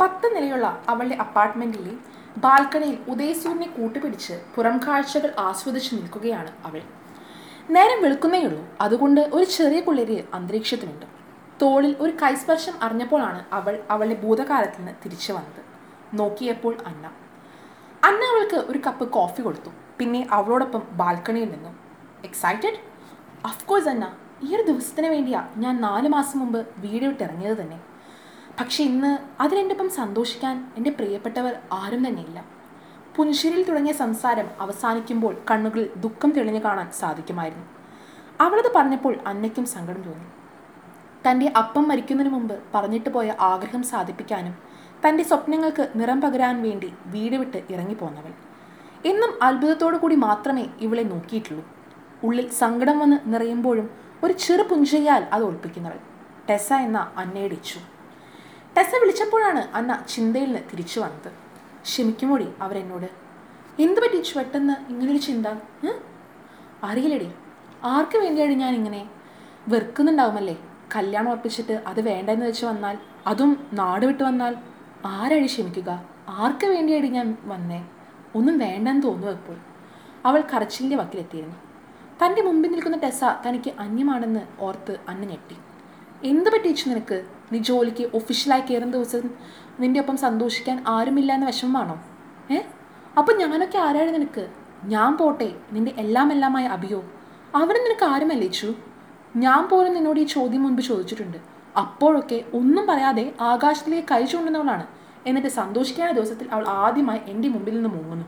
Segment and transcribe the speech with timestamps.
[0.00, 1.92] പത്ത് നിലയുള്ള അവളുടെ അപ്പാർട്ട്മെന്റിലെ
[2.36, 6.82] ബാൽക്കണിയിൽ ഉദയസൂര്യനെ കൂട്ടുപിടിച്ച് പുറം കാഴ്ചകൾ ആസ്വദിച്ച് നിൽക്കുകയാണ് അവൾ.
[7.70, 11.06] നേരം വെളുക്കുന്നേയുള്ളൂ അതുകൊണ്ട് ഒരു ചെറിയ കുളിര് അന്തരീക്ഷത്തിനുണ്ട്
[11.62, 15.62] തോളിൽ ഒരു കൈസ്പർശം അറിഞ്ഞപ്പോഴാണ് അവൾ അവളുടെ ഭൂതകാലത്തിൽ നിന്ന് തിരിച്ചു വന്നത്.
[16.14, 17.06] നോക്കിയപ്പോൾ അന്ന.
[18.04, 19.70] അന്ന അവൾക്ക് ഒരു കപ്പ് കോഫി കൊടുത്തു.
[19.98, 21.68] പിന്നെ അവളോടൊപ്പം ബാൽക്കണിയിൽ നിന്നു.
[22.24, 22.78] Excited
[23.44, 24.12] of course Anna.
[24.42, 27.93] ഈ ഒരു ദിവസത്തിന് വേണ്ടിയാ ഞാൻ നാല് മാസം മുമ്പ് വീട് വിട്ടിറങ്ങിയത് തന്നെ.
[28.60, 32.44] പക്ഷെ ഇന്ന് അതിനെന്റെ ഒപ്പം സന്തോഷിക്കാൻ എന്റെ പ്രിയപ്പെട്ടവർ ആരും തന്നെ ഇല്ല
[33.16, 37.64] പുനശ്ശേരിയിൽ തുടങ്ങിയ സംസാരം അവസാനിക്കുമ്പോൾ കണ്ണുകളിൽ ദുഃഖം തെളിഞ്ഞു കാണാൻ സാധിക്കുമായിരുന്നു.
[38.40, 40.26] അവളത് പറഞ്ഞപ്പോൾ അന്നയ്ക്കും സങ്കടം തോന്നി.
[41.26, 44.54] തന്റെ അപ്പം മരിക്കുന്നതിന് മുമ്പ് പറഞ്ഞിട്ട് പോയ ആഗ്രഹം സാധിപ്പിക്കാനും
[45.06, 48.32] തന്റെ സ്വപ്നങ്ങൾക്ക് നിറം പകരാൻ വേണ്ടി വീട് വിട്ട് ഇറങ്ങിപ്പോന്നവൾ
[49.06, 51.64] എന്നും അത്ഭുതത്തോടു കൂടി മാത്രമേ ഇവളെ നോക്കിയിട്ടുള്ളൂ.
[52.24, 53.90] ഉള്ളിൽ സങ്കടം വന്ന് നിറയുമ്പോഴും
[54.24, 55.98] ഒരു ചെറു പുഞ്ചയാൽ അത് ഒളിപ്പിക്കുന്നവൾ.
[56.50, 57.78] ടെസ എന്ന അന്നയുടെ ഇച്ചു.
[58.76, 61.32] ടെസ വിളിച്ചപ്പോഴാണ് അന്ന ചിന്തയിൽ നിന്ന് തിരിച്ചു വന്നത്.
[61.82, 63.06] ക്ഷമിക്കുമോടി അവരെന്നോട്.
[63.82, 65.46] എന്ത് പറ്റിച്ചു പെട്ടെന്ന് ഇങ്ങനൊരു ചിന്ത?
[66.84, 67.32] അറിയില്ലടി.
[67.84, 69.10] ആർക്ക് വേണ്ടിയാണ് ഞാൻ ഇങ്ങനെ
[69.68, 70.60] വെറുക്കുന്നുണ്ടാവുമല്ലേ?
[70.96, 74.56] കല്യാണം ഉറപ്പിച്ചിട്ട് അത് വേണ്ട എന്ന് വെച്ച് വന്നാൽ അതും നാട് വിട്ട് വന്നാൽ
[75.06, 76.04] ആരാടി ക്ഷമിക്കുക?
[76.28, 77.86] ആർക്ക് വേണ്ടിയാണ് ഞാൻ വന്നേ?
[78.34, 79.56] ഒന്നും വേണ്ടെന്ന് തോന്നുക ഇപ്പോൾ.
[80.24, 81.56] അവൾ കരച്ചിലിന്റെ വക്കിലെത്തിയിരുന്നു.
[82.24, 85.56] തന്റെ മുമ്പിൽ നിൽക്കുന്ന ടെസ തനിക്ക് അന്യമാണെന്ന് ഓർത്ത് അന്ന് ഞെട്ടി.
[86.24, 87.24] എന്ത് പറ്റിച്ചു നിനക്ക്?
[87.52, 89.20] നീ ജോലിക്ക് ഒഫീഷ്യലായി കയറുന്ന ദിവസം
[89.80, 92.02] നിന്റെ ഒപ്പം സന്തോഷിക്കാൻ ആരുമില്ല എന്ന വിഷമമാണോ?
[92.50, 92.60] ഏ?
[93.18, 94.48] അപ്പം ഞാനൊക്കെ ആരാണ് നിനക്ക്?
[94.84, 97.04] ഞാൻ പോട്ടെ നിന്റെ എല്ലാം എല്ലാമായ അഭിയോ.
[97.54, 98.74] അവിടെ നിനക്ക് ആരും ചു
[99.36, 101.38] ഞാൻ പോലും നിന്നോട് ഈ ചോദ്യം മുൻപ് ചോദിച്ചിട്ടുണ്ട്.
[101.78, 104.86] അപ്പോഴൊക്കെ ഒന്നും പറയാതെ ആകാശത്തിലേക്ക് കൈ ചൂണ്ടുന്നവളാണ്.
[105.26, 108.26] എന്നിട്ട് സന്തോഷിക്കാൻ ദിവസത്തിൽ അവൾ ആദ്യമായി എന്റെ മുമ്പിൽ നിന്ന് മുങ്ങുന്നു.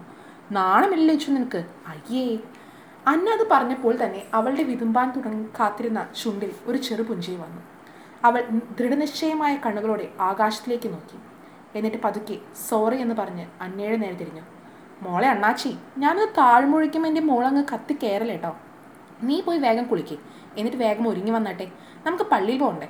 [0.52, 1.64] നാണം ചു നിനക്ക്?
[1.88, 2.38] അയ്യേ.
[3.06, 7.75] അന്ന അത് പറഞ്ഞപ്പോൾ തന്നെ അവളുടെ വിതുമ്പാൻ തുടങ്ങി കാത്തിരുന്ന ചുണ്ടിൽ ഒരു ചെറു പുഞ്ചിരി വന്നു.
[8.24, 8.42] അവൾ
[8.80, 11.18] ദൃഢനിശ്ചയമായ കണ്ണുകളോടെ ആകാശത്തിലേക്ക് നോക്കി.
[11.78, 12.36] എന്നിട്ട് പതുക്കെ
[12.68, 14.42] സോറി എന്ന് പറഞ്ഞ് അന്നയുടെ നേരെ തിരിഞ്ഞു.
[15.02, 18.56] മോളെ അണ്ണാച്ചി ഞാനത് താഴ്മൊഴിക്കും എന്റെ മോളങ്ങ് കത്തി കയറലേട്ടോ
[19.22, 20.16] നീ പോയി വേഗം കുളിക്കേ.
[20.56, 21.66] എന്നിട്ട് വേഗം ഒരുങ്ങി വന്നാട്ടെ.
[22.06, 22.88] നമുക്ക് പള്ളിയിൽ പോകണ്ടേ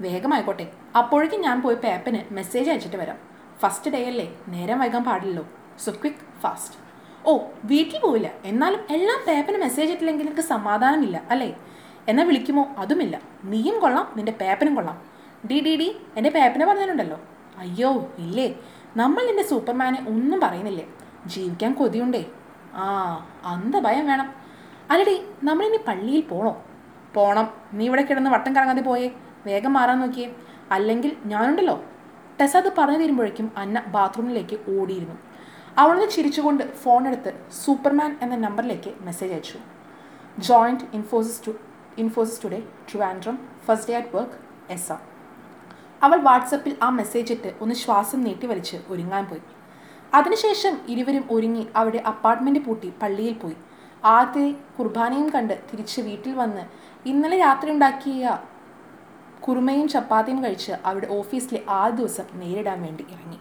[0.00, 0.72] വേഗമായിക്കോട്ടെ.
[0.98, 3.18] അപ്പോഴേക്കും ഞാൻ പോയി പേപ്പന് മെസ്സേജ് അയച്ചിട്ട് വരാം.
[3.62, 4.36] ഫസ്റ്റ് ഡേ അല്ലേ?
[4.48, 5.46] നേരം വൈകാൻ പാടില്ലല്ലോ.
[5.84, 6.76] സോ ക്വിക്ക് ഫാസ്റ്റ്
[7.26, 8.30] ഓ വീട്ടിൽ പോവില്ല.
[8.44, 11.56] എന്നാലും എല്ലാം പേപ്പന് മെസ്സേജ് ഇട്ടില്ലെങ്കിൽ എനിക്ക് സമാധാനമില്ല അല്ലേ?
[12.08, 12.74] എന്നാൽ വിളിക്കുമോ?
[12.78, 13.20] അതുമില്ല.
[13.44, 15.02] നീയും കൊള്ളാം നിന്റെ പേപ്പനും കൊള്ളാം.
[15.50, 17.20] ഡി ഡി ഡി എന്റെ പേപ്പനെ പറഞ്ഞിട്ടുണ്ടല്ലോ.
[17.58, 18.54] അയ്യോ ഇല്ലേ?
[18.96, 20.86] നമ്മൾ നിന്റെ സൂപ്പർമാനെ ഒന്നും പറയുന്നില്ലേ?
[21.26, 22.24] ജീവിക്കാൻ കൊതിയുണ്ടേ?
[22.74, 23.14] ആ
[23.44, 24.34] അന്ത ഭയം വേണം
[24.90, 26.64] അല്ലടി നമ്മളിനി പള്ളിയിൽ പോണോ?
[27.14, 27.48] പോണം.
[27.72, 29.10] നീ ഇവിടെ കിടന്ന് വട്ടം കറങ്ങാതെ പോയേ.
[29.46, 30.34] വേഗം മാറാൻ നോക്കിയേ.
[30.70, 31.84] അല്ലെങ്കിൽ ഞാനുണ്ടല്ലോ.
[32.40, 35.14] ടെസ അത് പറഞ്ഞു തരുമ്പോഴേക്കും അന്ന ബാത്റൂമിലേക്ക് ഓടിയിരുന്നു.
[35.78, 37.32] അവളൊന്ന് ചിരിച്ചുകൊണ്ട് ഫോൺ എടുത്ത്
[37.64, 39.58] സൂപ്പർമാൻ എന്ന നമ്പറിലേക്ക് മെസ്സേജ് അയച്ചു.
[40.38, 41.50] Joined Infosys to
[42.02, 43.36] Infosys today Trivandrum
[43.66, 44.38] first day at work
[44.72, 44.88] S
[46.02, 49.42] അവൾ വാട്സപ്പിൽ ആ മെസ്സേജ് ഇട്ട് ഒന്ന് ശ്വാസം നീട്ടി വലിച്ച് ഒരുങ്ങാൻ പോയി.
[50.14, 53.56] അതിനുശേഷം ഇരുവരും ഒരുങ്ങി അവിടെ അപ്പാർട്ട്മെന്റ് പൂട്ടി പള്ളിയിൽ പോയി.
[54.04, 54.44] ആദ്യത്തെ
[54.76, 56.64] കുർബാനയും കണ്ട് തിരിച്ച് വീട്ടിൽ വന്ന്
[57.10, 58.38] ഇന്നലെ രാത്രി ഉണ്ടാക്കിയ
[59.46, 63.38] കുറുമയും ചപ്പാത്തിയും കഴിച്ച് അവിടെ ഓഫീസിലെ ആ ദിവസം നേരിടാൻ വേണ്ടി ഇറങ്ങി.